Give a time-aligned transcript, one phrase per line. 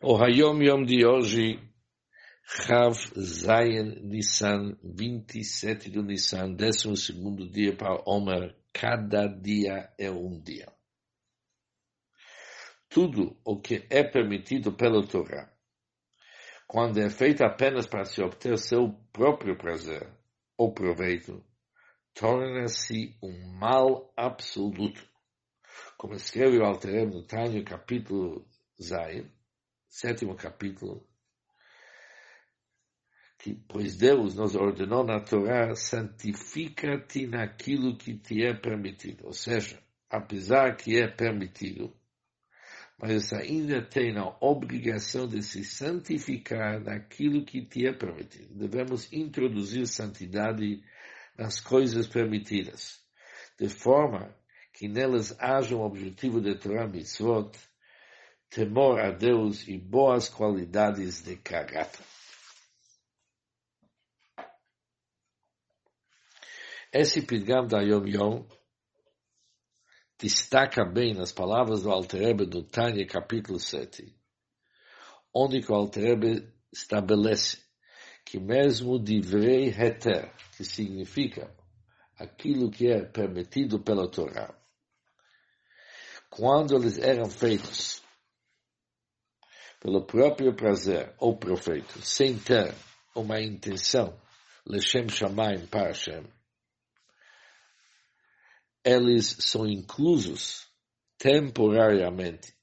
[0.00, 1.58] O Hayom Yom de hoje,
[2.44, 10.72] Chav Zayin Nissan, 27 do Nissan, 12 dia para Omer, cada dia é um dia.
[12.88, 15.52] Tudo o que é permitido pela Torá,
[16.68, 20.08] quando é feito apenas para se obter seu próprio prazer
[20.56, 21.44] ou proveito,
[22.14, 25.04] torna-se um mal absoluto.
[25.96, 28.46] Como escreve o Alterem no Tânio, capítulo
[28.80, 29.28] Zayin,
[29.88, 31.06] sétimo capítulo,
[33.38, 39.26] que, pois Deus nos ordenou na Torá, santifica-te naquilo que te é permitido.
[39.26, 39.80] Ou seja,
[40.10, 41.94] apesar que é permitido,
[43.00, 48.52] mas ainda tem a obrigação de se santificar naquilo que te é permitido.
[48.58, 50.82] Devemos introduzir santidade
[51.38, 53.00] nas coisas permitidas,
[53.58, 54.34] de forma
[54.72, 57.56] que nelas haja um objetivo de Torah Mitzvot,
[58.50, 62.04] temor a Deus e boas qualidades de caráter.
[66.92, 68.46] Esse Pidgam da Yom Yom
[70.18, 74.16] destaca bem nas palavras do Alterebe do Tânia, capítulo 7,
[75.34, 77.62] onde o Alterebe estabelece
[78.24, 81.54] que mesmo divrei heter, que significa
[82.16, 84.58] aquilo que é permitido pela Torá,
[86.30, 87.97] quando eles eram feitos
[89.80, 92.74] pelo próprio prazer ou proveito, sem ter
[93.14, 94.18] uma intenção,
[94.66, 96.24] Leshem Shamayim para Hashem,
[98.84, 100.66] eles são inclusos
[101.18, 102.56] temporariamente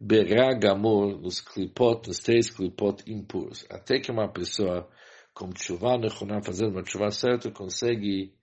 [0.00, 4.90] Beragamor nos clipot, nos três clipot impuros, até que uma pessoa
[5.32, 8.34] com tshuva nechonah, fazendo uma tshuva certa, consegue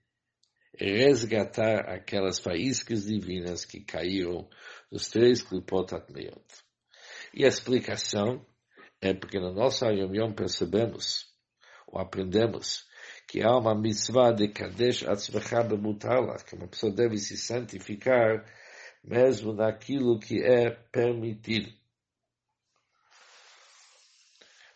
[0.76, 4.48] resgatar aquelas faíscas divinas que caíram
[4.90, 6.42] dos três clipot atmeyot.
[7.34, 8.44] E a explicação
[9.00, 11.26] é porque no nosso Yom Yom percebemos,
[11.86, 12.86] ou aprendemos,
[13.26, 18.44] que há uma mitzvah de Kadesh Atzmecha Bemutala, que uma pessoa deve se santificar
[19.02, 21.72] mesmo naquilo que é permitido.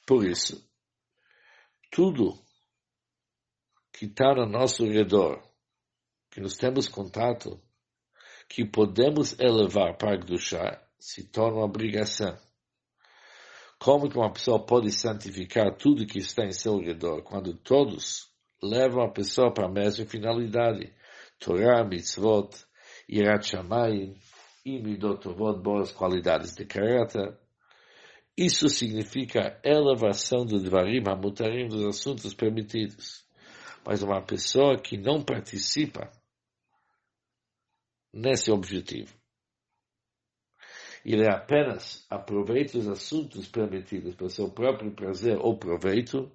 [0.06, 0.64] Por isso,
[1.90, 2.38] tudo
[3.92, 5.42] que está no nosso redor,
[6.30, 7.60] que nós temos contato,
[8.48, 12.45] que podemos elevar para Gdushá, se torna uma obrigação.
[13.78, 18.30] Como que uma pessoa pode santificar tudo que está em seu redor, quando todos
[18.62, 20.92] levam a pessoa para a mesma finalidade?
[21.38, 22.50] Torá, mitzvot,
[23.08, 24.18] Irat Shamayim
[24.64, 27.38] e Midotovot, boas qualidades de caráter.
[28.36, 33.24] Isso significa elevação do Dvarim Hamutarim, dos assuntos permitidos.
[33.86, 36.10] Mas uma pessoa que não participa
[38.12, 39.14] nesse objetivo,
[41.14, 46.30] ele apenas aproveita os assuntos permitidos para seu próprio prazer ou proveito,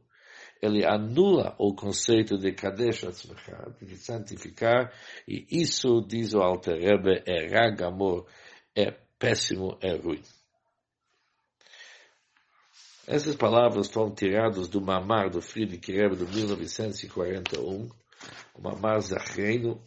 [0.62, 4.94] ele anula o conceito de Kadesh Atzmecha, de santificar,
[5.28, 8.28] e isso, diz o Alter Rebbe, é ragamor,
[8.76, 10.22] é péssimo, é ruim.
[13.08, 17.90] Essas palavras foram tiradas do Mamar do Friedrich Rebbe de 1941,
[18.54, 19.82] o Mamar Zachreino,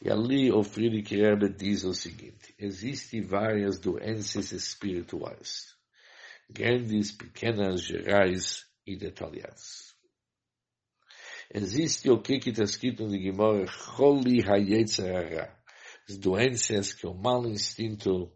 [0.00, 5.76] e ali o Friedrich Rebbe diz o seguinte, existem várias doenças espirituais,
[6.48, 9.94] grandes, pequenas, gerais e detalhadas.
[11.52, 15.54] Existe o que está escrito no Gemara, Choli Hayetzerara,
[16.08, 18.32] as doenças que o mau instinto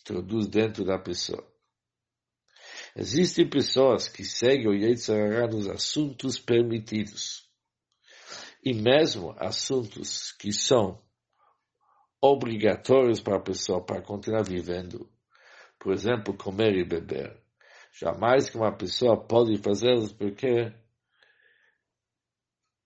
[0.00, 1.46] introduz dentro da pessoa.
[2.96, 7.45] Existem pessoas que seguem o Yetzirah nos assuntos permitidos
[8.66, 11.00] e mesmo assuntos que são
[12.20, 15.08] obrigatórios para a pessoa para continuar vivendo.
[15.78, 17.40] Por exemplo, comer e beber.
[17.92, 20.74] Jamais que uma pessoa pode fazê-los porque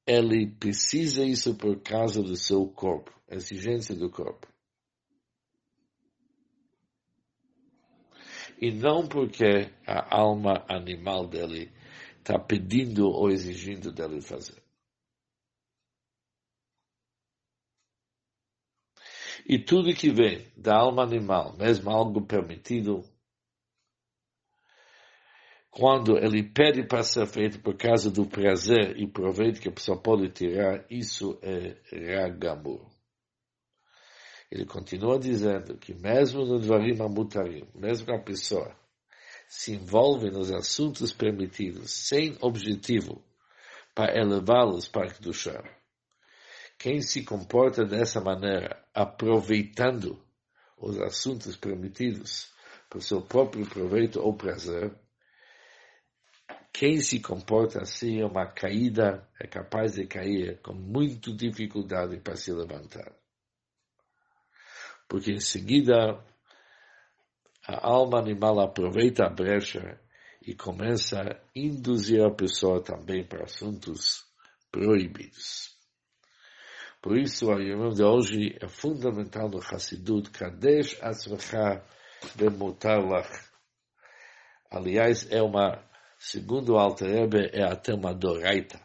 [0.07, 4.47] ele precisa isso por causa do seu corpo, exigência do corpo.
[8.61, 11.73] E não porque a alma animal dele
[12.19, 14.61] está pedindo ou exigindo dele fazer.
[19.53, 23.03] E tudo que vem da alma animal, mesmo algo permitido,
[25.69, 30.01] quando ele pede para ser feito por causa do prazer e proveito que a pessoa
[30.01, 31.75] pode tirar, isso é
[32.17, 32.89] ragamur.
[34.53, 38.73] Ele continua dizendo que mesmo no Dvarim Amutarim, mesmo que a pessoa
[39.49, 43.21] se envolve nos assuntos permitidos sem objetivo
[43.97, 45.80] para elevá-los para Kedushah,
[46.81, 50.19] quem se comporta dessa maneira, aproveitando
[50.79, 52.51] os assuntos permitidos
[52.89, 54.91] para o seu próprio proveito ou prazer,
[56.73, 62.35] quem se comporta assim é uma caída, é capaz de cair com muita dificuldade para
[62.35, 63.13] se levantar.
[65.07, 66.25] Porque em seguida
[67.69, 70.01] a alma animal aproveita a brecha
[70.41, 74.25] e começa a induzir a pessoa também para assuntos
[74.73, 75.80] proibidos.
[77.03, 81.83] Por isso, a reunião de hoje é fundamental no Hassidut, Kadesh Atzvecha
[82.35, 83.31] Bemutar Lach.
[84.71, 85.83] Aliás, é uma,
[86.19, 88.79] segundo o Alter Rebbe, é até uma doraita.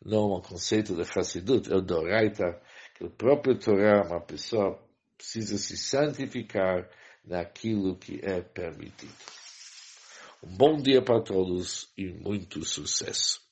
[0.00, 2.62] Não um conceito de Hassidut, é o doraita,
[2.94, 4.80] que o próprio Torá, uma pessoa
[5.16, 6.88] precisa se santificar
[7.24, 9.12] naquilo que é permitido.
[10.40, 13.47] Um bom dia para todos e muito sucesso.